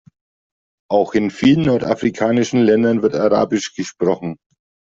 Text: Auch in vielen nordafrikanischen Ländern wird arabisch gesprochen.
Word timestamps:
Auch 0.89 1.13
in 1.13 1.29
vielen 1.29 1.67
nordafrikanischen 1.67 2.61
Ländern 2.61 3.03
wird 3.03 3.13
arabisch 3.13 3.75
gesprochen. 3.75 4.37